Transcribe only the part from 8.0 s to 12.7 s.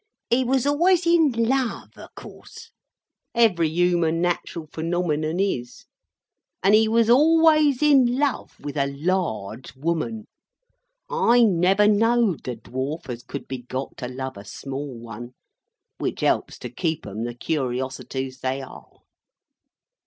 love with a large woman; I never knowed the